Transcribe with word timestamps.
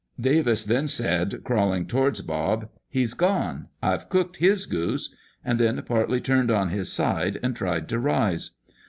Davis 0.19 0.63
then 0.63 0.87
said, 0.87 1.43
crawling 1.43 1.85
towards 1.85 2.21
Bob, 2.21 2.67
'He's 2.89 3.13
gone; 3.13 3.67
I've 3.83 4.09
cooked 4.09 4.37
his 4.37 4.65
goose,' 4.65 5.13
and 5.45 5.59
then 5.59 5.79
partly 5.83 6.19
turned 6.19 6.49
on 6.49 6.69
his 6.69 6.91
side, 6.91 7.39
and 7.43 7.55
tried 7.55 7.87
to 7.89 7.99
rise. 7.99 8.49